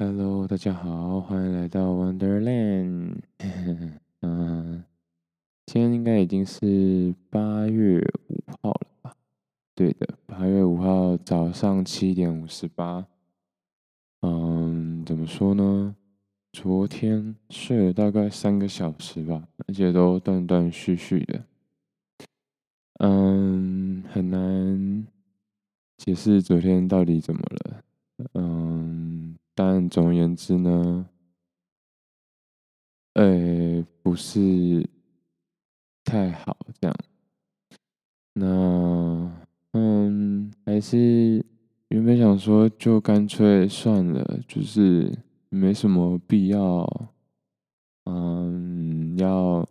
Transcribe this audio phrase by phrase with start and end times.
[0.00, 3.16] Hello，大家好，欢迎来到 Wonderland。
[4.22, 4.84] 嗯，
[5.66, 7.98] 今天应该已经是八月
[8.28, 9.16] 五号了吧？
[9.74, 13.08] 对的，八月五号早上七点五十八。
[14.20, 15.96] 嗯，怎么说呢？
[16.52, 21.44] 昨天睡了大概三个小时吧，而且都断断续续的。
[23.00, 25.08] 嗯，很难
[25.96, 27.82] 解释昨天到底怎么了。
[28.34, 29.07] 嗯。
[29.60, 31.08] 但总而言之呢，
[33.14, 34.88] 呃、欸，不是
[36.04, 36.96] 太好这样。
[38.34, 39.32] 那，
[39.72, 41.44] 嗯，还是
[41.88, 45.12] 原本想说，就干脆算了，就是
[45.48, 47.10] 没什么必要，
[48.04, 49.68] 嗯，要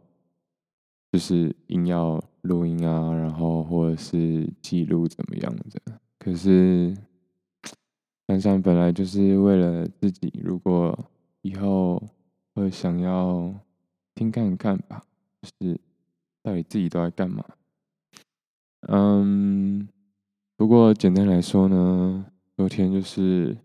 [1.13, 5.81] 就是硬要录音啊，然后或者是记录怎么样的。
[6.19, 6.93] 可是。
[8.27, 11.09] 想想本来就是为了自己，如果
[11.43, 12.03] 以后
[12.53, 13.53] 会想要
[14.15, 15.01] 听看看吧，
[15.41, 15.79] 就是
[16.43, 17.45] 到底自己都在干嘛。
[18.81, 19.87] 嗯，
[20.57, 22.25] 不过简单来说呢，
[22.57, 23.57] 昨天就是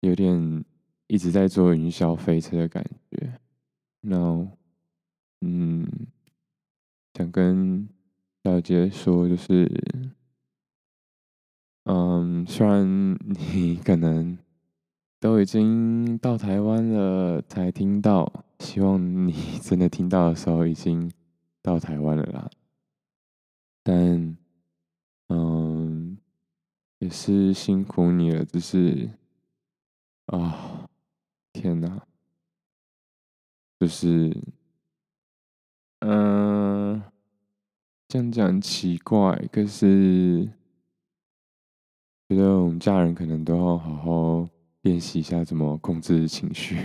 [0.00, 0.64] 有点
[1.06, 3.38] 一直在坐云霄飞车的感觉。
[4.00, 4.48] 然后，
[5.42, 5.86] 嗯，
[7.12, 7.86] 想跟
[8.42, 9.70] 小杰说就是。
[11.84, 14.38] 嗯，虽然你可能
[15.18, 21.10] 都已经到台湾了才听到，希望你 真的听到的时候已经
[21.60, 22.48] 到台湾了啦。
[23.82, 24.36] 但，
[25.28, 26.16] 嗯，
[27.00, 29.10] 也是辛苦你了，只是，
[30.26, 30.88] 啊、
[31.52, 32.06] 天哪，
[33.80, 34.36] 就是，
[35.98, 37.02] 嗯，
[38.06, 40.48] 这样讲奇怪，可是。
[42.28, 44.48] 觉得我们家人可能都要好好
[44.82, 46.78] 练习一下怎么控制情绪，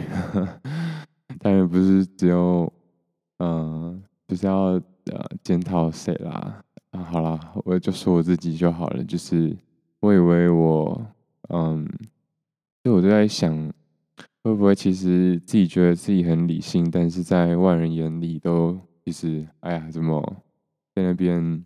[1.39, 2.71] 当然不是只有，
[3.37, 4.55] 嗯、呃，就是要
[5.05, 9.55] 呃检讨谁啦啊，好啦，我就说我自己就好了，就是
[10.01, 11.07] 我以为我，
[11.49, 11.87] 嗯，
[12.83, 13.55] 就我就在想，
[14.43, 20.43] 会不会其实自己觉得自己很理性，但是在外人眼里都其实，哎呀，怎么
[20.93, 21.63] 在那边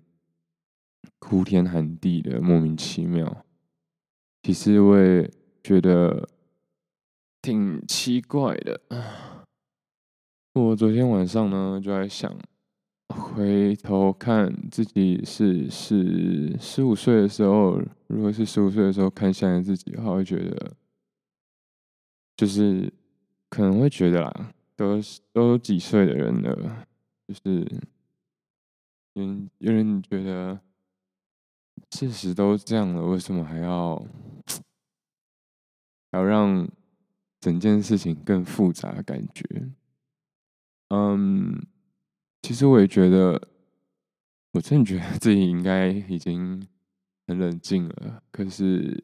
[1.17, 3.43] 哭天喊地的，莫名其妙。
[4.43, 5.29] 其实我也
[5.63, 6.27] 觉得
[7.43, 8.81] 挺奇怪的。
[10.53, 12.35] 我昨天晚上呢就在想，
[13.09, 20.71] 回头看自己是是十五岁的时候，如果是十五岁的时候看现在自己的话，会觉得
[22.35, 22.91] 就是
[23.47, 24.99] 可能会觉得啦，都
[25.31, 26.87] 都几岁的人了，
[27.27, 27.65] 就是
[29.13, 29.23] 有
[29.59, 30.59] 有人觉得。
[31.91, 33.97] 事实都这样了，为什么还要
[36.11, 36.67] 还要让
[37.39, 39.43] 整件事情更复杂感觉？
[40.89, 41.65] 嗯，
[42.41, 43.49] 其实我也觉得，
[44.51, 46.65] 我真的觉得自己应该已经
[47.27, 49.03] 很冷静了，可是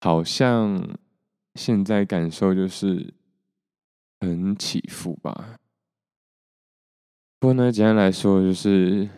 [0.00, 0.98] 好像
[1.54, 3.14] 现在感受就是
[4.20, 5.58] 很起伏吧。
[7.38, 9.08] 不过呢，简单来说就是。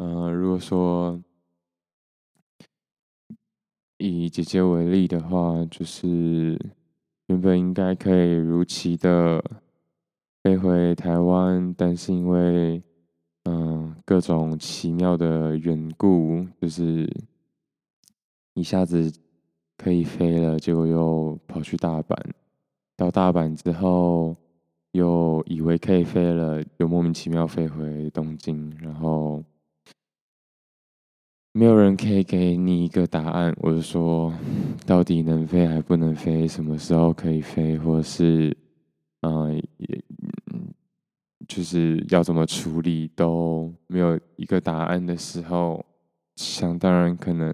[0.00, 1.20] 嗯、如果说
[3.96, 6.56] 以姐姐为例的话，就是
[7.26, 9.42] 原本应该可以如期的
[10.44, 12.80] 飞回台湾，但是因为
[13.42, 17.10] 嗯、各种奇妙的缘故，就是
[18.54, 19.12] 一下子
[19.76, 22.16] 可以飞了，结果又跑去大阪，
[22.96, 24.36] 到大阪之后
[24.92, 29.42] 又以为可以飞了，又莫名其妙飞回东京，然后。
[31.58, 34.32] 没有人可以给你一个答案，我就说，
[34.86, 36.46] 到底能飞还不能飞？
[36.46, 37.76] 什么时候可以飞？
[37.76, 38.56] 或是，
[39.22, 40.04] 啊、呃，也，
[41.48, 45.84] 就是要怎么处理都没有一个答案的时候，
[46.36, 47.52] 想当然可能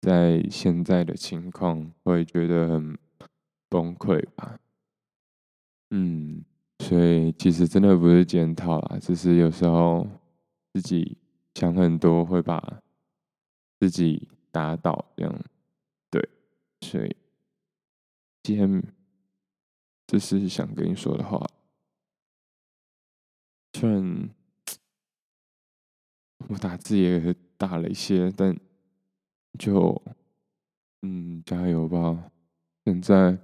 [0.00, 2.96] 在现在的情况会觉得很
[3.68, 4.58] 崩溃吧。
[5.90, 6.42] 嗯，
[6.78, 10.08] 所以其实真的不是检讨啦，只是有时候
[10.72, 11.18] 自己
[11.52, 12.80] 想很多会把。
[13.78, 15.44] 自己打倒这样，
[16.10, 16.28] 对，
[16.80, 17.14] 所以
[18.42, 18.82] 今天
[20.06, 21.46] 这是想跟你说的话。
[23.74, 24.30] 虽然
[26.48, 28.58] 我打字也打了一些，但
[29.58, 30.02] 就
[31.02, 32.30] 嗯，加油吧！
[32.84, 33.38] 现在，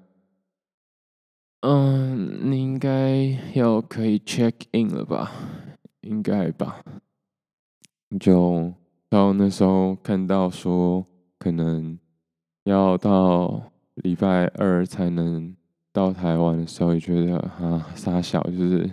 [1.61, 3.19] 嗯，你应该
[3.55, 5.31] 要可以 check in 了吧？
[6.01, 6.83] 应该吧？
[8.19, 8.73] 就。
[9.13, 11.07] 然后那时候看到说，
[11.39, 11.99] 可能
[12.65, 15.55] 要到礼拜二才能
[15.93, 18.91] 到台湾的时候，也觉得啊，傻小就是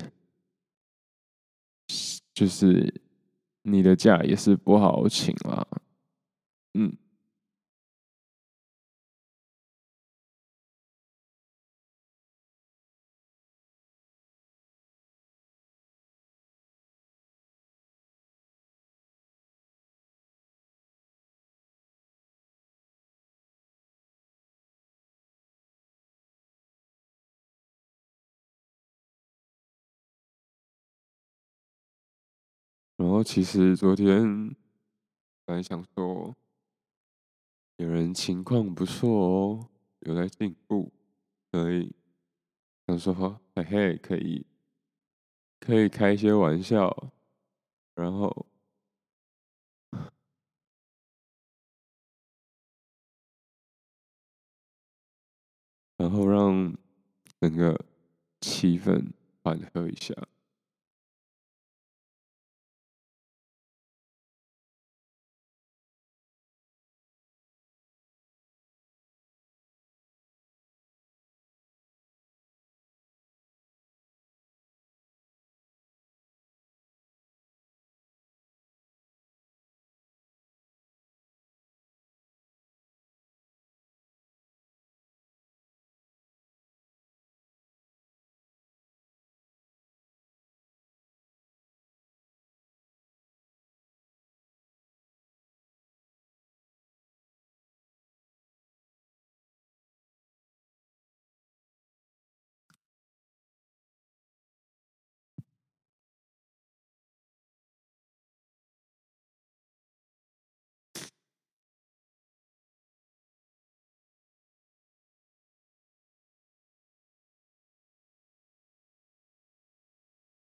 [2.33, 3.01] 就是
[3.61, 5.65] 你的假也是不好请啦，
[6.73, 6.91] 嗯。
[33.23, 34.55] 其实昨天
[35.45, 36.35] 本来想说，
[37.77, 39.69] 有人情况不错哦，
[39.99, 40.91] 有在进步，
[41.51, 41.93] 所以
[42.87, 44.45] 想说嘿嘿，可以
[45.59, 47.11] 可以开一些玩笑，
[47.95, 48.45] 然后
[55.97, 56.75] 然后让
[57.39, 57.85] 整个
[58.41, 59.11] 气氛
[59.43, 60.15] 缓和一下。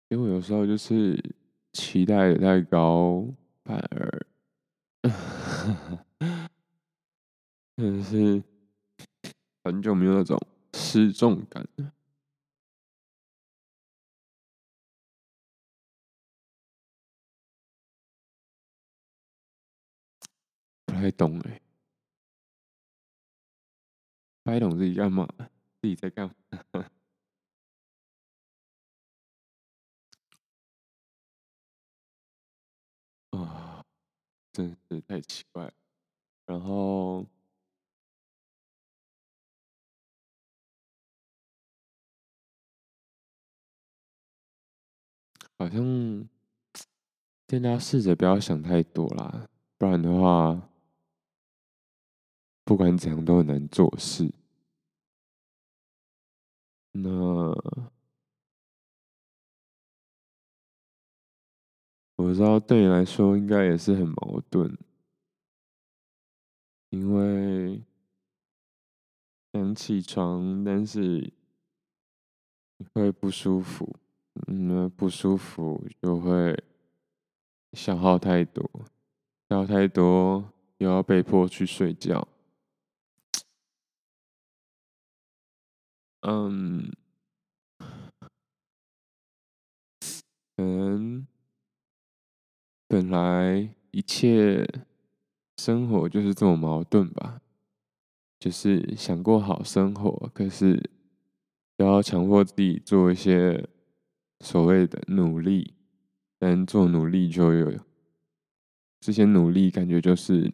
[0.08, 1.22] 因为有时候就是
[1.72, 3.26] 期待的太高，
[3.62, 4.26] 反而，
[7.76, 8.42] 真的是
[9.62, 10.40] 很久没有那种
[10.72, 11.92] 失重感了。
[20.86, 21.60] 不太懂哎，
[24.42, 25.28] 不太懂自己干嘛，
[25.82, 26.26] 自己在干
[26.72, 26.90] 嘛。
[34.58, 35.72] 真是太奇怪。
[36.46, 37.24] 然后，
[45.56, 46.28] 好像
[47.48, 50.68] 现在试着不要想太多啦，不然的话，
[52.64, 54.32] 不管怎样都很难做事。
[56.92, 57.97] 那。
[62.18, 64.76] 我知道对你来说应该也是很矛盾，
[66.90, 67.80] 因为
[69.52, 71.32] 想起床，但是
[72.92, 73.94] 会不舒服，
[74.48, 76.60] 那不舒服就会
[77.74, 78.68] 消耗太多，
[79.48, 82.26] 消耗太多又要被迫去睡觉，
[86.22, 86.90] 嗯，
[90.56, 91.24] 嗯。
[92.90, 94.66] 本来一切
[95.58, 97.42] 生活就是这么矛盾吧，
[98.40, 100.90] 就是想过好生活，可是
[101.76, 103.68] 又要强迫自己做一些
[104.40, 105.74] 所谓的努力，
[106.38, 107.78] 但做努力就有
[109.00, 110.50] 这些努力，感觉就是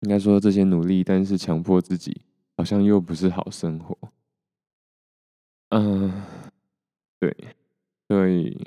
[0.00, 2.22] 应该说这些努力，但是强迫自己
[2.56, 3.96] 好像又不是好生活。
[5.68, 6.10] 嗯，
[7.20, 7.36] 对，
[8.08, 8.66] 所以。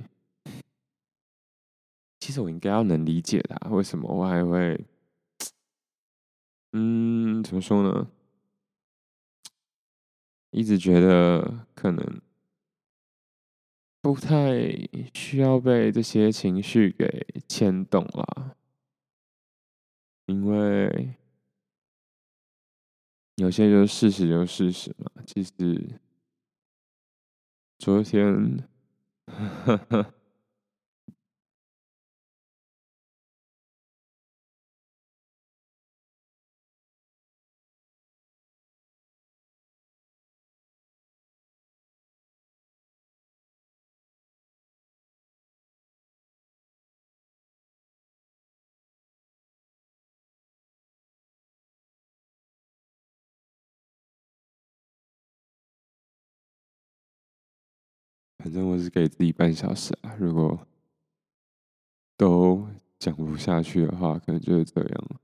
[2.23, 4.79] 其实我应该要能理解他，为什么我还会，
[6.71, 8.09] 嗯，怎么说呢？
[10.51, 12.21] 一直觉得可能
[14.01, 14.57] 不太
[15.13, 18.55] 需要被这些情绪给牵动啦，
[20.27, 21.15] 因为
[23.35, 25.11] 有些就是事实，就是事实嘛。
[25.27, 25.99] 其实
[27.79, 28.65] 昨天。
[29.27, 30.13] 呵 呵
[58.53, 60.67] 正我是给自己半小时啊，如果
[62.15, 62.67] 都
[62.99, 65.19] 讲不下去的话，可能就是这样了。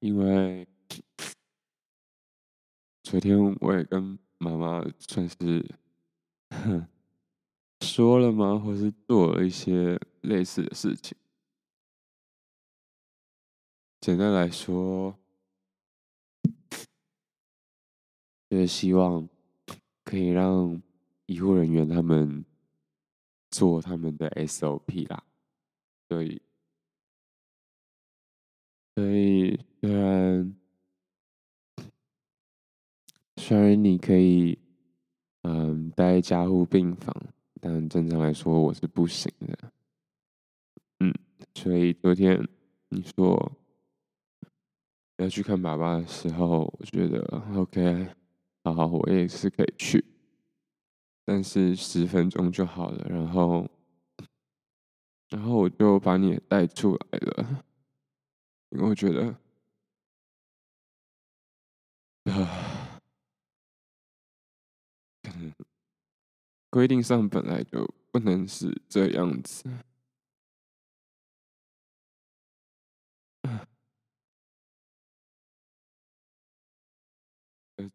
[0.00, 0.66] 因为
[3.02, 5.74] 昨天我也跟妈妈算是
[7.80, 8.58] 说了吗？
[8.58, 11.16] 或是做了一些类似的事情。
[14.00, 15.18] 简单来说，
[18.48, 19.28] 就是希望
[20.04, 20.80] 可以让
[21.26, 22.44] 医护人员他们
[23.50, 25.24] 做他们的 SOP 啦，
[26.08, 26.40] 所以。
[28.94, 30.54] 所以，虽然
[33.38, 34.58] 虽然你可以，
[35.44, 37.10] 嗯，待加护病房，
[37.58, 39.72] 但正常来说我是不行的。
[41.00, 41.14] 嗯，
[41.54, 42.46] 所以昨天
[42.90, 43.50] 你说
[45.16, 48.08] 要去看爸爸的时候，我觉得 OK，
[48.64, 50.04] 好好，我也是可以去，
[51.24, 53.06] 但是十分钟就好了。
[53.08, 53.66] 然后，
[55.30, 57.64] 然后我就把你也带出来了。
[58.70, 59.34] 因为我觉得，
[62.30, 63.00] 啊，
[65.22, 65.52] 可能
[66.70, 69.64] 规定上本来就不能是这样子。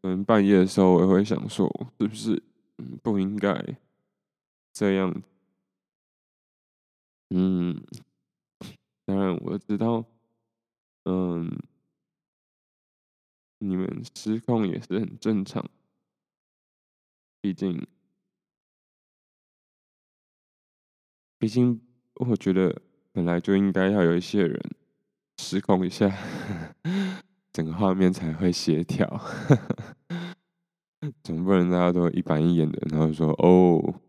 [0.02, 2.42] 可能半夜的时候，我也会想说，是不是
[3.04, 3.54] 不应该
[4.72, 5.22] 这样？
[7.30, 7.84] 嗯，
[9.06, 10.06] 当然我知道。
[11.06, 11.52] 嗯，
[13.66, 15.70] 你们失控也是很正常，
[17.40, 17.88] 毕竟，
[21.40, 21.80] 毕竟，
[22.16, 22.82] 我觉得
[23.14, 24.62] 本来就应该要有一些人
[25.38, 26.14] 失控一下，
[27.54, 29.08] 整个画面才会协调，
[31.24, 34.02] 总不能大家都一板一眼的，然后说哦，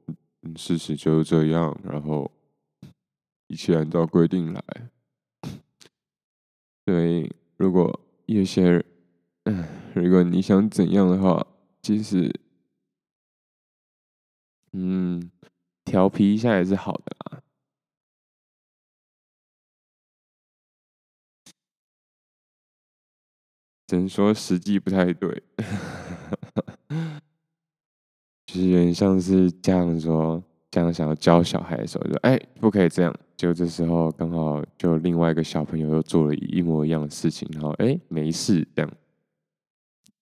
[0.56, 2.28] 事实就是这样，然后
[3.46, 4.90] 一切按照规定来。
[6.84, 8.84] 对，如果有些，
[9.44, 11.46] 嗯，如果你想怎样的话，
[11.82, 12.32] 其实，
[14.72, 15.30] 嗯，
[15.84, 17.40] 调皮一下也是好的啦。
[23.86, 25.42] 只能说时机不太对，
[28.46, 30.42] 就是有点像是这样说。
[30.70, 33.14] 这样想要教小孩的时候，就哎，不可以这样。
[33.36, 38.92] 就这时候刚好就另外一个小朋友又做了一模一样的事情，然后哎，没事这样，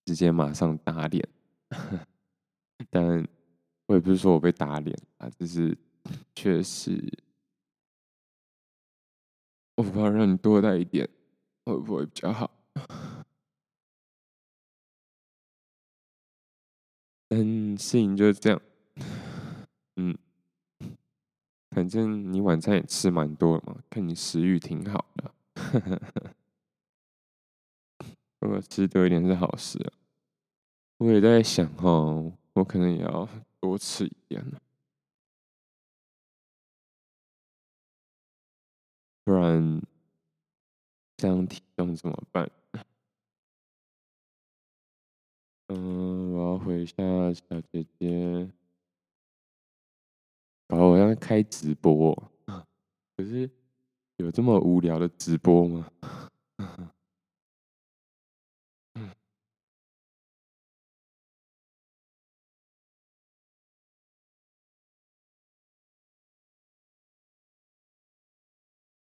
[0.05, 1.27] 直接马上打脸。
[2.91, 3.27] 但
[3.87, 5.77] 我也不是说我被打脸啊，只是
[6.35, 7.01] 确实，
[9.79, 11.09] 我不怕让你多带一点，
[11.65, 12.51] 会不会比较好？
[17.31, 18.61] 嗯，事情就是这样，
[19.97, 20.17] 嗯。
[21.71, 25.35] 反正你晚餐也吃蛮多的嘛，看你食欲挺好的，
[28.43, 29.93] 如果吃多一点是好事啊。
[30.99, 34.61] 我也在想哦，我可能也要多吃一点了，
[39.25, 39.83] 不然
[41.17, 42.49] 这样体重怎么办？
[45.69, 46.95] 嗯，我要回一下
[47.33, 48.51] 小姐姐。
[50.69, 52.15] 搞得我要开直播，
[53.17, 53.51] 可是
[54.17, 55.91] 有这么无聊的直播吗？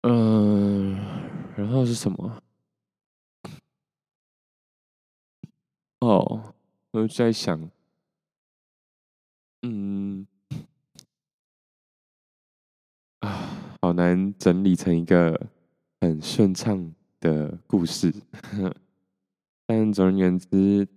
[0.03, 0.97] 嗯，
[1.57, 2.43] 然后是什么？
[6.01, 6.55] 哦，
[6.91, 7.71] 我就在想，
[9.63, 10.27] 嗯，
[13.21, 15.49] 啊，好难整理成一个
[16.01, 18.13] 很顺畅的故事。
[19.67, 20.89] 但总而言之，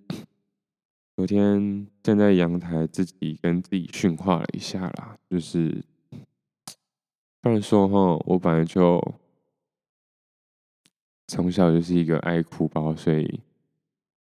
[1.15, 5.85] 昨天站在阳台，自己跟自己训话了一下啦，就是。
[7.45, 8.99] 虽然说哈，我本来就
[11.27, 13.39] 从小就是一个爱哭包，所以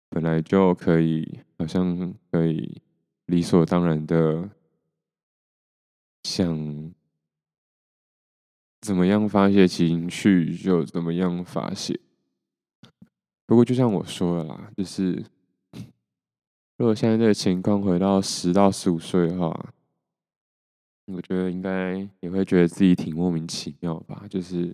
[0.08, 2.82] 本来就可以，好像可以
[3.26, 4.50] 理所当然的
[6.24, 6.94] 想
[8.80, 12.00] 怎么样发泄情绪就怎么样发泄。
[13.46, 15.22] 不过就像我说的啦，就是
[16.80, 19.74] 如果现在这个情况回到十到十五岁的话。
[21.14, 24.74] 我觉得应该也会觉得自己挺莫名其妙吧，就是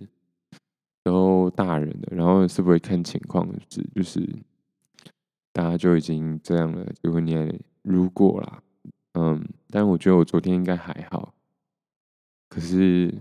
[1.02, 4.26] 都大人的，然后是不会看情况是，就是
[5.52, 8.62] 大家就已经这样了，就会念如果啦，
[9.14, 11.34] 嗯，但我觉得我昨天应该还好，
[12.48, 13.12] 可是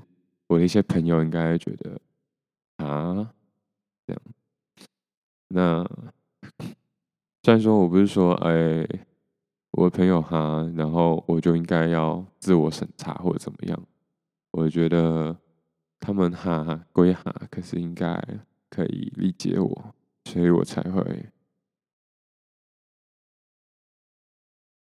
[0.47, 1.99] 我的一些朋友应该会觉得
[2.77, 3.33] 啊，
[4.05, 4.21] 这样，
[5.49, 5.83] 那
[7.43, 8.87] 虽然说我不是说哎。
[9.77, 13.79] 我的朋友哈，然后我就应该要自我审查或者怎么样？
[14.49, 15.37] 我觉得
[15.99, 18.19] 他们哈归哈，可是应该
[18.71, 19.93] 可以理解我，
[20.25, 21.27] 所以我才会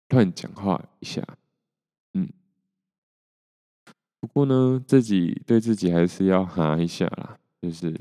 [0.09, 1.23] 乱讲话一下。
[2.15, 2.33] 嗯，
[4.19, 7.95] 不过呢，自己对自己还是要哈一下啦，就是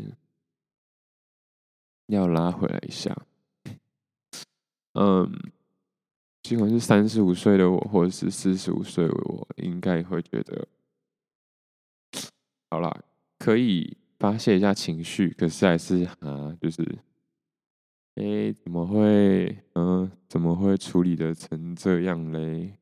[2.05, 3.13] 要拉回来一下。
[4.93, 5.51] 嗯。
[6.41, 10.67] 尽管是三十五岁的我，或者是四十五岁的我，应该会觉得，
[12.69, 13.03] 好啦，
[13.37, 16.81] 可以发泄一下情绪，可是还是啊，就是，
[18.15, 22.73] 哎、怎么会，嗯，怎么会处理的成这样嘞？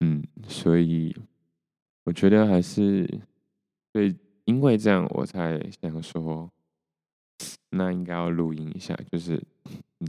[0.00, 1.16] 嗯，所以
[2.04, 3.08] 我觉得还是，
[3.92, 6.50] 对，因为这样，我才想说，
[7.70, 9.42] 那应该要录音一下，就是，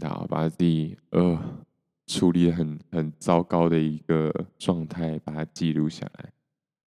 [0.02, 1.66] 然后把自己，呃。
[2.10, 6.34] 处理很很糟糕的一个状态，把它记录下来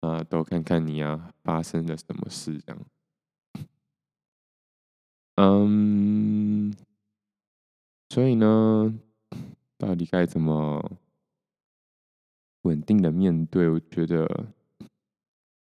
[0.01, 2.83] 啊，都看看你啊发生了什么事这样。
[5.37, 6.75] 嗯，
[8.09, 8.99] 所以呢，
[9.79, 10.99] 到底该怎么
[12.63, 13.69] 稳定的面对？
[13.69, 14.49] 我觉得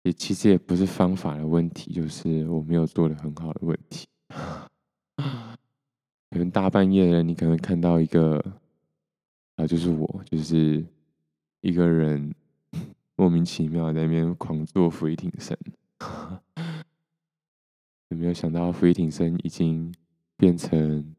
[0.05, 4.07] 也其实也不是方法的问题，就是我没有做的很好的问题。
[6.31, 8.41] 可能大半夜的，你可能看到一个。
[9.61, 10.83] 啊，就是我，就是
[11.61, 12.35] 一个人
[13.15, 15.55] 莫名其妙在那边狂做伏地挺身，
[18.09, 19.95] 有没有想到伏地挺身已经
[20.39, 21.15] 变成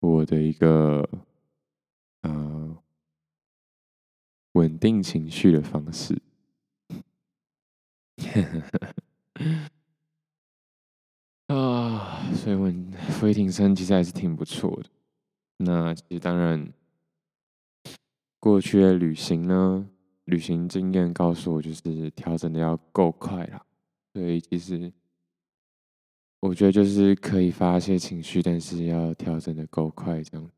[0.00, 1.00] 我的一个
[2.20, 2.76] 啊、呃、
[4.52, 6.20] 稳定情绪的方式？
[11.46, 12.70] 啊，所以我
[13.12, 14.90] 伏地挺身其实还是挺不错的。
[15.56, 16.70] 那其实当然。
[18.48, 19.86] 过去的旅行呢，
[20.24, 23.62] 旅行经验告诉我，就是调整的要够快啦。
[24.14, 24.90] 所以其实
[26.40, 30.50] 我觉得就是可以发泄情绪，但是要调整的够快，这样。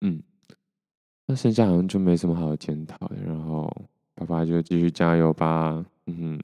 [0.00, 0.22] 嗯，
[1.26, 3.16] 那剩下好像就没什么好检讨的。
[3.16, 3.70] 然后
[4.14, 5.84] 爸爸就继续加油吧。
[6.06, 6.40] 嗯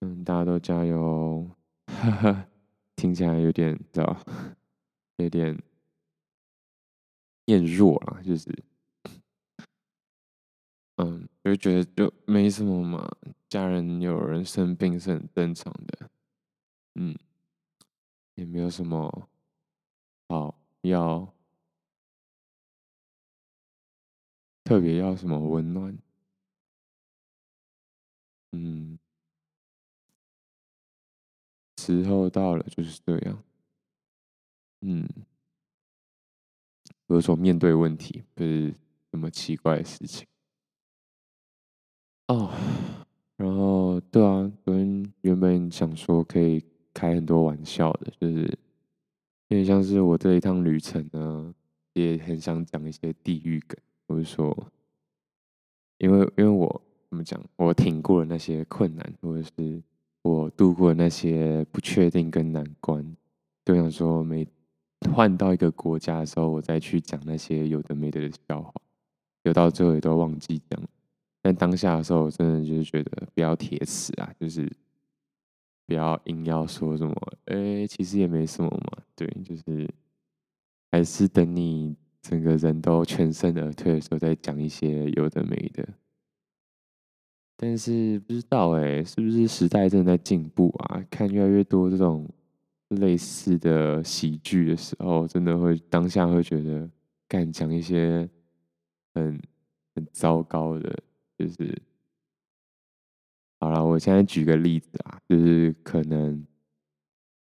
[0.00, 1.48] 嗯，大家都加油。
[1.86, 2.46] 哈哈，
[2.96, 4.16] 听起来有点，知道，
[5.18, 5.56] 有点。
[7.44, 8.48] 变弱了，就是，
[10.98, 13.08] 嗯，就觉得就没什么嘛，
[13.48, 16.10] 家人有人生病是很正常的，
[16.96, 17.16] 嗯，
[18.36, 19.28] 也没有什么
[20.28, 21.34] 好要
[24.64, 25.96] 特别要什么温暖，
[28.52, 28.98] 嗯，
[31.78, 33.42] 时候到了就是这样，
[34.82, 35.29] 嗯。
[37.14, 38.74] 有所面对问题，不是
[39.10, 40.26] 什么奇怪的事情
[42.28, 42.52] 哦。
[43.36, 48.42] 然后，对啊，昨天原本想说可以开很多玩笑的，就是
[49.48, 51.54] 有点像是我这一趟旅程呢，
[51.94, 54.54] 也很想讲一些地狱梗，或者说
[55.98, 59.82] 因为因为我怎么讲，我挺过了那些困难，或者是
[60.22, 63.16] 我度过了那些不确定跟难关，
[63.64, 64.46] 就想说每
[65.14, 68.72] 换到一个国家的时候，我再去讲那些有的没的的笑话，
[69.44, 70.80] 有到最后也都忘记讲。
[71.42, 74.70] 但当下的时候，我真的就是觉得不要铁齿啊，就是
[75.86, 77.14] 不要硬要说什么，
[77.46, 79.02] 哎、其实也没什么嘛。
[79.16, 79.88] 对，就是
[80.92, 85.88] 还是等你整个人都全身而退的时候，再讲一些有的没的。
[87.56, 91.02] 但是不知道哎、是不是时代正在进步啊？
[91.10, 92.28] 看越来越多这种
[92.90, 96.88] 类似的喜剧的时候，真的会当下会觉得，
[97.28, 98.28] 敢讲一些
[99.14, 99.40] 很
[99.94, 101.02] 很糟糕的。
[101.38, 101.82] 就是，
[103.60, 106.44] 好了，我现在举个例子啊，就是可能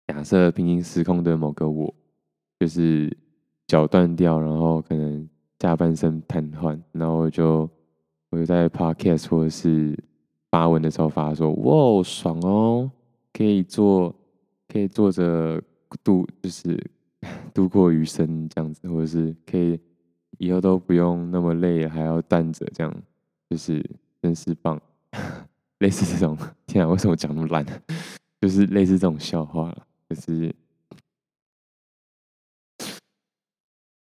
[0.07, 1.91] 假设平行时空的某个我，
[2.59, 3.15] 就是
[3.65, 5.27] 脚断掉，然后可能
[5.59, 7.69] 下半身瘫痪，然后我就
[8.29, 9.97] 我就在 podcast 或者是
[10.51, 12.91] 发文的时候发说，哇，爽哦，
[13.33, 14.13] 可以做，
[14.71, 15.61] 可以坐着
[16.03, 16.79] 度，就是
[17.53, 19.77] 度过余生这样子，或者是可以
[20.37, 23.03] 以后都不用那么累，还要站着这样。
[23.49, 23.83] 就是
[24.21, 24.79] 真是棒，
[25.79, 27.65] 类似这种，天啊，为什么讲那么烂？
[28.39, 29.87] 就是类似这种笑话了。
[30.07, 30.55] 可是，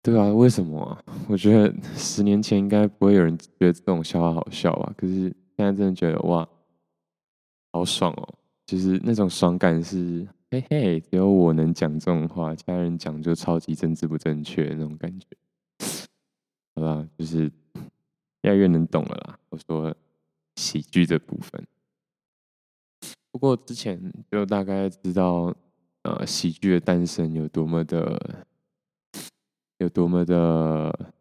[0.03, 1.01] 对啊，为什么啊？
[1.29, 4.93] 我觉得十年前应该不会有人觉得这种笑话好笑吧？
[4.97, 6.45] 可是现在真的觉得哇，
[7.71, 8.35] 好爽哦！
[8.65, 15.25] 就是那种爽感是，嘿嘿，只有我能讲这种话，其他人讲就超级政治不正确那种感觉。
[16.75, 17.49] 好吧，就是。
[18.43, 19.39] 越来越能懂了啦。
[19.49, 19.95] 我说
[20.55, 21.63] 喜剧的部分，
[23.31, 25.55] 不过之前就大概知道，
[26.01, 28.47] 呃，喜剧的诞生有多么的，
[29.77, 31.13] 有多么的，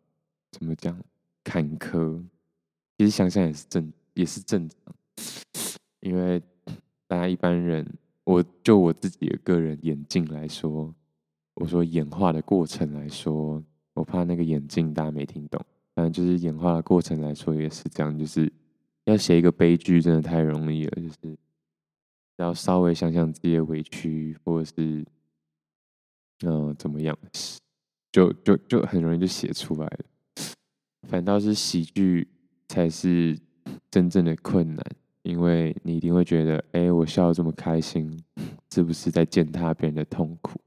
[0.51, 0.99] 怎么讲，
[1.45, 2.25] 坎坷。
[2.97, 4.79] 其实想想也是正，也是正常，
[6.01, 6.43] 因为
[7.07, 7.87] 大家一般人，
[8.25, 10.95] 我就我自己的个人眼镜来说，
[11.55, 13.63] 我说演化的过程来说，
[13.95, 15.61] 我怕那个眼镜大家没听懂。
[15.95, 18.51] 反正就是演化的过程来说也是这样，就是
[19.05, 21.37] 要写一个悲剧真的太容易了，就是
[22.37, 25.05] 要稍微想想自己的委屈，或者是
[26.43, 27.19] 嗯、怎么样，
[28.13, 30.05] 就就就很容易就写出来了。
[31.09, 32.29] 反倒是喜剧
[32.69, 33.39] 才是
[33.91, 34.87] 真正的困难，
[35.23, 38.23] 因为你一定会觉得，哎、我笑得这么开心，
[38.73, 40.61] 是不是在践踏别人的痛苦？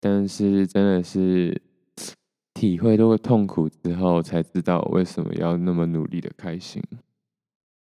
[0.00, 1.60] 但是真的是。
[2.54, 6.80] 体会多痛苦之后，才知道为什么要那么努力的开心。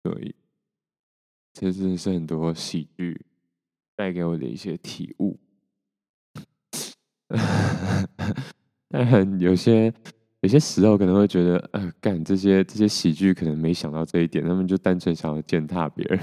[0.05, 0.33] 所以，
[1.53, 3.21] 这真的是很多喜剧
[3.97, 5.37] 带给我的一些体悟。
[8.89, 9.93] 但很有些
[10.45, 16.21] 有些时候可能会觉得，呃，干这些这些喜剧可能没想到这一点，他们就单纯想要践踏别人，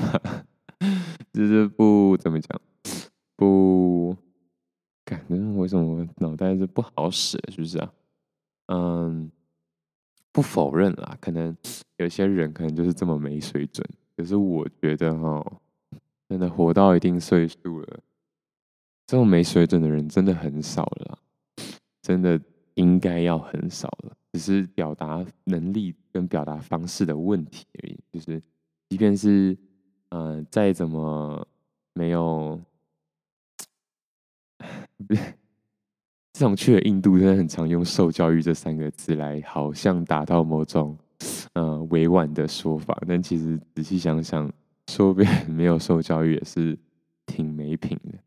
[1.34, 2.62] 就是不怎么讲，
[3.36, 4.16] 不，
[5.04, 7.92] 感觉为什么脑袋是不好使，是不是啊？
[8.68, 9.32] 嗯，
[10.32, 11.58] 不否认啦，可能
[11.98, 13.84] 有些人可能就是这么没水准。
[14.16, 15.44] 可是我觉得哈，
[16.30, 18.00] 真的活到一定岁数了，
[19.08, 21.18] 这种没水准的人真的很少了，
[22.04, 22.40] 真的
[22.82, 24.12] 应该要很少了。
[24.34, 27.98] 只是表达能力跟表达方式的问题而已。
[28.12, 28.41] 就是，
[28.89, 29.58] 即便是
[30.10, 31.48] 嗯，再怎么
[31.94, 32.60] 没有。
[36.34, 40.98] 这种去了印度，真的很常用“受教育”这三个字来，好像达到某种
[41.54, 44.52] 呃委婉的说法，但其实仔细想想，
[44.88, 46.78] 说别人没有受教育也是
[47.26, 48.17] 挺没品的。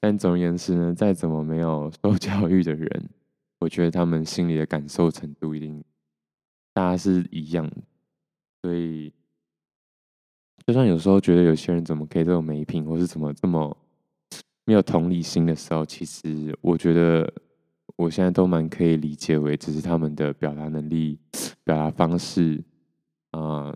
[0.00, 3.08] 但总而言之呢，再怎么没有受教育的人，
[3.58, 5.82] 我觉得他们心里的感受程度一定
[6.72, 7.76] 大家是一样的。
[8.62, 9.12] 所以，
[10.66, 13.76] 就算有时候觉得有些人怎么可以这么没品，或是怎么这么
[14.64, 17.32] 没有同理心的时候，其实我觉得。
[17.96, 21.16] 我现在都蛮可以理解为，只是他们的表达能力、
[21.62, 22.60] 表达方式，
[23.36, 23.72] 嗯，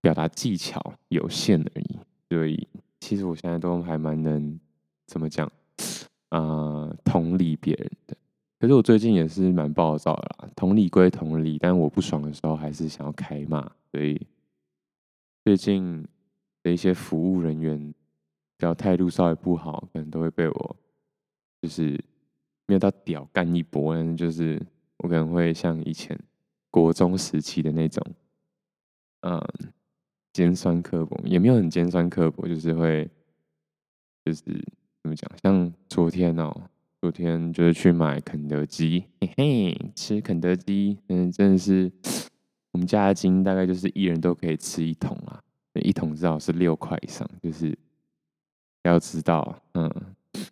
[0.00, 1.98] 表达技巧有限而已。
[2.30, 2.66] 所以，
[3.00, 4.58] 其实我现在都还蛮能
[5.06, 5.46] 怎么讲，
[6.30, 8.16] 啊，同理别人的。
[8.64, 13.60] 可是我最近也是蛮暴躁的啦，同理归同理，但我不爽的时候还是想要开骂。
[13.92, 14.26] 所以，
[15.44, 16.02] 最近
[16.62, 17.94] 的一些服务人员，
[18.58, 20.76] 只要态度稍微不好，可能都会被我
[21.60, 22.02] 就是。
[22.66, 24.58] 没有到屌干一波，但是就是
[24.96, 26.18] 我可能会像以前
[26.70, 28.02] 国中时期的那种，
[29.20, 29.38] 嗯，
[30.32, 33.06] 尖酸刻薄，也没有很尖酸刻薄，就是会，
[34.24, 34.40] 就是
[35.02, 35.30] 怎么讲？
[35.42, 36.58] 像昨天哦，
[37.04, 41.92] 昨天就是去买肯德基，嘿嘿，吃肯德基，嗯，真的是
[42.72, 45.38] 我们家的金大概就是一人都可以吃一桶啊，
[45.74, 47.76] 一桶至少是六块以上，就是
[48.84, 49.90] 要知道，嗯，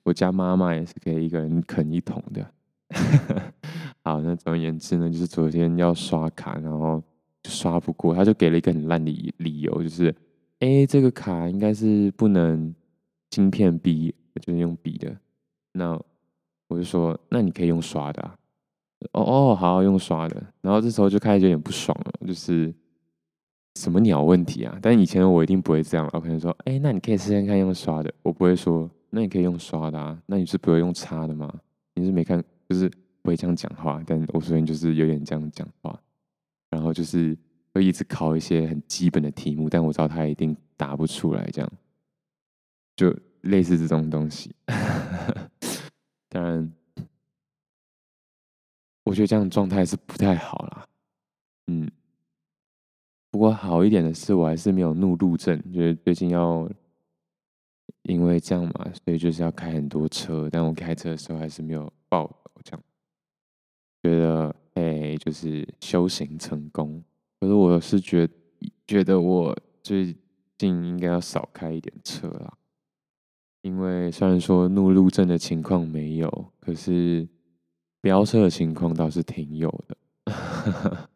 [0.03, 2.47] 我家妈妈也是可以一个人啃一桶的。
[4.05, 7.03] 好，那总而言之呢，就是昨天要刷卡，然后
[7.49, 10.15] 刷不过，他就给了一个很烂的理由，就是，
[10.59, 12.75] 哎、这个卡应该是不能
[13.31, 15.17] 芯片哔，就是用哔的。
[15.73, 15.99] 那
[16.73, 18.35] 我就说，那你可以用刷的啊。
[19.13, 20.43] 哦哦，好，好用刷的。
[20.61, 22.73] 然后这时候就开始有点不爽了，就是
[23.75, 24.79] 什么鸟问题啊？
[24.81, 28.13] 但以前我一定不会这样，我可能说，哎、那你可以试试看用刷的。
[28.23, 30.17] 我不会说，那你可以用刷的啊？
[30.27, 31.53] 那你是不会用插的吗？
[31.95, 32.89] 你是没看，就是
[33.21, 34.03] 不会这样讲话。
[34.07, 35.99] 但我昨天就是有点这样讲话，
[36.71, 37.37] 然后就是
[37.75, 41.73] 会一直考一些很基本的题目，但我知道他一定答不出来，这样
[42.95, 44.55] 就类似这种东西。
[46.33, 46.73] 当然。
[49.05, 50.87] 我觉得这样状态是不太好啦，
[51.66, 51.90] 嗯。
[53.33, 56.71] 不过好一点的是，我还是没有怒路症，就是最近要
[58.03, 60.49] 因为这样嘛，所以就是要开很多车。
[60.51, 62.31] 但我开车的时候还是没有爆
[62.62, 62.83] 这样，
[64.03, 67.03] 觉得哎，就是修行成功。
[67.40, 68.29] 可是我是觉
[68.87, 70.16] 觉得我最
[70.59, 72.57] 近应该要少开一点车啦，
[73.62, 77.27] 因为虽然说怒路症的情况没有，可是。
[78.05, 79.96] 飙车的情况倒是挺有的，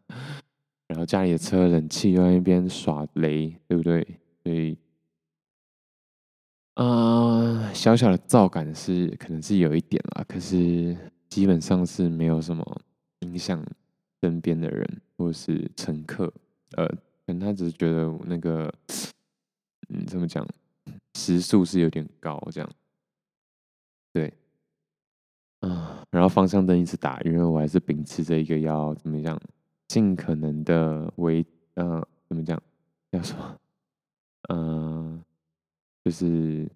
[0.86, 4.06] 然后家里的车冷气又在那边耍雷，对不对？
[4.44, 4.78] 所以，
[6.74, 10.96] 啊、小小的噪感是可能是有一点啦，可是
[11.28, 12.64] 基本上是没有什么
[13.22, 13.60] 影响
[14.22, 16.32] 身边的人或是乘客，
[16.76, 18.72] 呃，可能他只是觉得那个，
[19.88, 20.46] 嗯，怎么讲，
[21.14, 22.70] 时速是有点高，这样，
[24.12, 24.32] 对。
[25.60, 29.40] 啊，然后方向灯一直打，因为我还是秉持着一个要怎么讲，
[29.88, 31.44] 尽可能的为
[31.74, 32.62] 呃怎么讲，
[33.10, 33.58] 要什么，
[34.48, 35.24] 呃，
[36.04, 36.70] 就是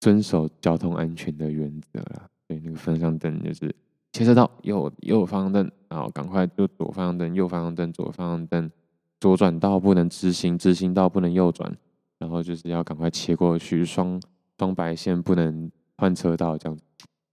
[0.00, 2.28] 遵守交通安全的原则啦。
[2.46, 3.74] 对，那个方向灯就是
[4.12, 8.70] 切车道右右方向灯，然后赶快就左方向灯，右方向灯，左方向灯，
[9.18, 11.74] 左转道不能直行，直行道不能右转，
[12.18, 14.20] 然后就是要赶快切过去，双
[14.58, 16.78] 双白线不能换车道这样。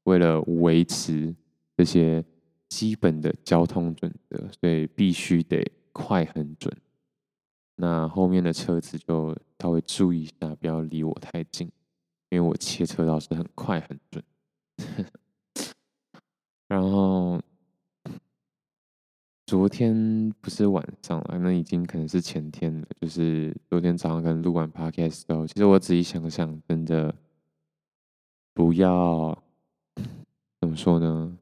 [0.03, 1.35] 为了维持
[1.75, 2.23] 这些
[2.69, 6.71] 基本的交通准则，所以必须得快很准。
[7.77, 11.69] 那后面的车子就稍微注意一下，不要离我太近，
[12.29, 14.23] 因为我切车道是很快很准。
[16.67, 17.24] 然后
[19.55, 22.85] 昨天不是晚上了，那已经可能是前天了。
[22.99, 27.15] 就是昨天早上跟录完 podcast 之后，其实我仔细想想，真的
[28.53, 29.41] 不要。
[30.59, 31.37] 怎么说呢？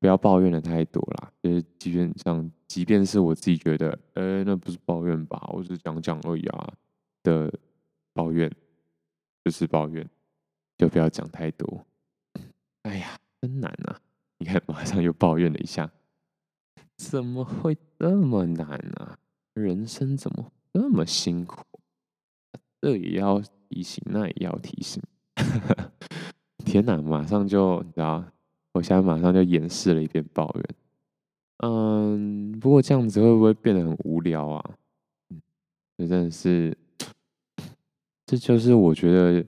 [0.00, 1.30] 不要抱怨的太多啦。
[1.42, 6.72] 就是基本上，即便是我自己觉得，呃，那不是抱怨吧，我只是讲讲而已啊
[7.22, 7.52] 的
[8.14, 8.50] 抱怨，
[9.44, 10.08] 就是抱怨，
[10.78, 11.84] 就不要讲太多。
[12.84, 14.00] 哎呀，真难啊！
[14.38, 15.90] 你看，马上又抱怨了一下，
[16.98, 19.16] 怎么会这么难啊？
[19.54, 21.64] 人生怎么这么辛苦？
[22.80, 25.02] 这也要提醒，那也要提醒。
[26.66, 28.22] 天哪，马上就你知道。
[28.74, 30.64] 我现在马上就演示了一遍抱怨，
[31.64, 34.70] 嗯，不过这样子会不会变得很无聊啊？
[35.30, 35.40] 嗯，
[35.96, 36.76] 这真的是，
[38.26, 39.44] 这就是我觉得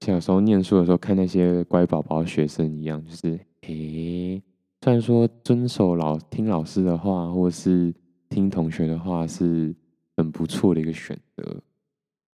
[0.00, 4.42] 小时候念书的时候看那些乖宝宝学生一样，就是，诶，
[4.84, 7.90] 虽然说遵守老听老师的话，或是
[8.28, 9.74] 听同学的话是
[10.14, 11.62] 很不错的一个选择，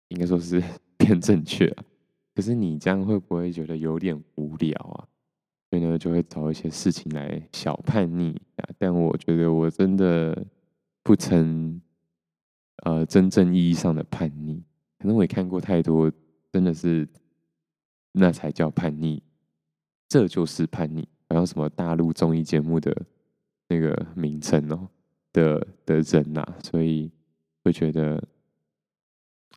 [0.08, 0.58] 应该说是
[0.96, 1.68] 偏正确。
[2.34, 5.04] 可是你这样会不会觉得有点无聊啊？
[5.68, 8.34] 所以呢，就会找一些事情来小叛逆，
[8.78, 10.46] 但我觉得我真的
[11.02, 11.78] 不曾
[12.84, 14.62] 呃真正意义上的叛逆，
[14.98, 16.10] 可能我也看过太多，
[16.50, 17.06] 真的是
[18.12, 19.20] 那才叫叛逆，
[20.08, 22.96] 这就是叛逆，好像什么大陆综艺节目的
[23.68, 24.88] 那个名称哦
[25.32, 27.10] 的的人呐、所以
[27.62, 28.22] 会觉得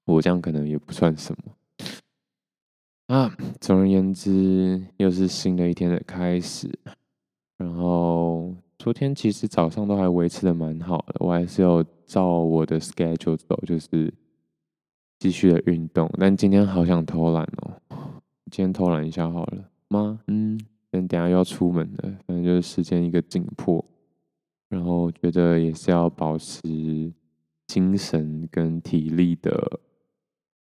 [0.05, 1.53] 我这样可能也不算什么。
[3.07, 6.69] 啊，总而言之，又是新的一天的开始。
[7.57, 14.13] 然后昨天其实早上都还维持的蛮好的，我还是有照我的 schedule 走，就是
[15.19, 16.09] 继续的运动。
[16.17, 17.79] 但今天好想偷懒哦，
[18.49, 20.21] 今天偷懒一下好了吗？
[20.27, 20.59] 嗯，
[20.91, 23.83] 等下要出门了，反正就是时间一个紧迫。
[24.69, 27.13] 然后觉得也是要保持
[27.67, 29.79] 精神跟体力的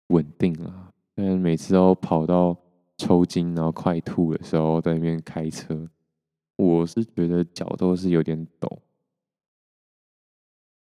[0.08, 0.92] 稳定啊。
[1.14, 2.56] 但每次都跑到
[2.98, 5.88] 抽筋，然后快吐的时候，在那边开车，
[6.56, 8.82] 我是觉得脚都是有点抖。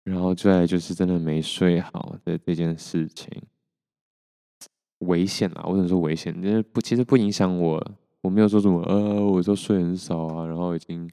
[0.05, 3.31] 然后再来就是真的没睡好的这件事情，
[5.01, 5.65] 危险啊！
[5.67, 11.11] 我只能说危险，就是不，其实不影响我，我没有说什么，呃，我说睡很少啊，然后已经，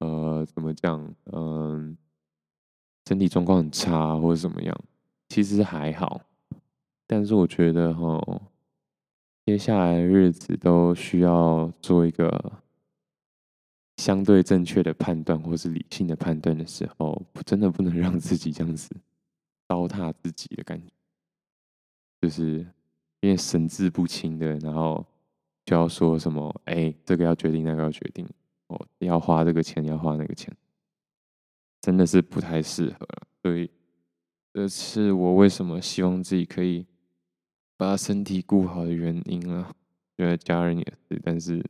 [0.00, 1.96] 呃，怎么讲，嗯、
[3.06, 4.84] 身体状况很差或者怎么样，
[5.28, 6.20] 其实还好。
[7.06, 8.42] 但是我觉得哈，
[9.46, 12.52] 接下来的日子都需要做一个。
[13.98, 18.94] 相对正确的判断，或是理性的判断的时候，真的不能让自己这样子
[19.66, 20.86] 糟蹋自己的感觉，
[22.20, 22.64] 就是
[23.18, 25.04] 因为神志不清的，然后
[25.68, 28.26] 就要说什么，哎，这个要决定，那个要决定，
[28.68, 30.50] 哦，要花这个钱，要花那个钱，
[31.82, 33.06] 真的是不太适合。
[33.42, 33.70] 所以，
[34.54, 36.86] 这是我为什么希望自己可以
[37.76, 39.70] 把身体顾好的原因啊。
[40.16, 41.62] 觉得家人也是，但是。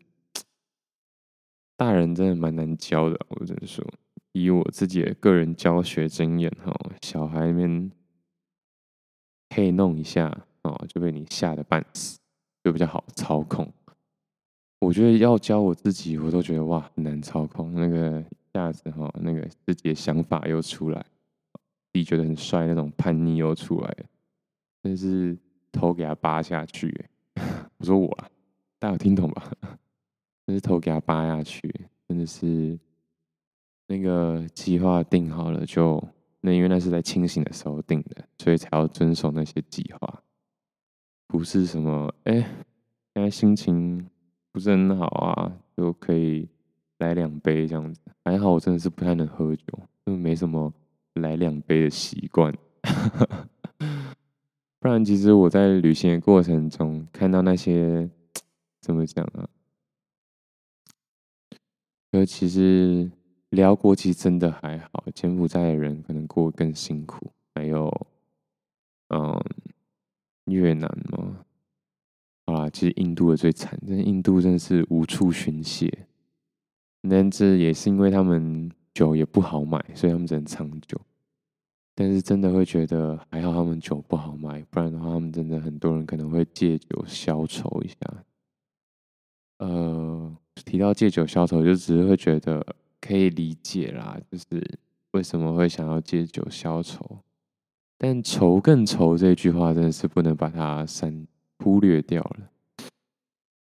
[1.77, 3.85] 大人真的蛮难教的，我只能说，
[4.31, 7.91] 以我自己的个人教学经验哈，小孩们
[9.49, 12.17] 可以弄一下哦，就被你吓得半死，
[12.63, 13.73] 就比较好操控。
[14.81, 17.73] 我觉得要教我自己，我都觉得哇，很难操控。
[17.75, 21.05] 那个一下子哈，那个自己的想法又出来，
[21.93, 24.05] 自己觉得很帅那种叛逆又出来了，
[24.83, 25.37] 真是
[25.73, 27.07] 头给他扒下去。
[27.79, 28.29] 我说我啊，
[28.79, 29.51] 大家有听懂吧？
[30.47, 31.73] 但是头给他扒下去，
[32.09, 32.79] 真的是
[33.87, 36.03] 那个计划定好了就
[36.41, 40.23] 那，因为那是在清醒的时候定的，所以才要遵守那些计划。
[41.27, 42.41] 不是什么哎，
[43.13, 44.09] 现在心情
[44.53, 46.49] 不是很好啊，就可以
[46.99, 48.01] 来两杯这样子。
[48.25, 49.65] 还好我真的是不太能喝酒，
[50.07, 50.73] 就没什么
[51.15, 52.53] 来两杯的习惯。
[54.81, 58.09] 不然其实我在旅行的过程中看到那些
[58.81, 59.49] 怎么讲啊？
[62.13, 63.11] 而其实
[63.51, 67.33] 寮国其实真的还好，柬埔寨的人可能过得更辛苦。
[67.55, 68.09] 还有，
[69.09, 69.39] 嗯，
[70.47, 71.45] 越南嘛，
[72.53, 75.93] 啊，其实印度的最惨，但印度真的是无处寻血。
[77.09, 81.01] 但这也是因为他们酒也不好买，所以他们只能藏酒。
[81.95, 87.97] 但是真的会觉得还好，他们酒不好买，不然的话，他们真的很多人可能会借酒消愁一下。
[89.59, 90.37] 呃。
[90.65, 94.81] 提到借酒消愁，就只是会觉得可以理解啦，就是
[95.13, 97.21] 为什么会想要借酒消愁。
[97.97, 101.25] 但愁更愁这句话真的是不能把它删
[101.59, 102.51] 忽略掉了，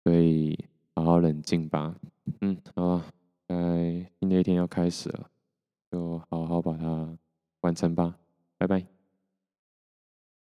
[0.03, 0.57] 所以
[0.95, 1.95] 好好冷静吧。
[2.39, 3.01] 嗯，好，
[3.47, 5.29] 在新的一天要开始了，
[5.91, 7.17] 就好好把它
[7.61, 8.17] 完成吧。
[8.57, 9.00] 拜拜。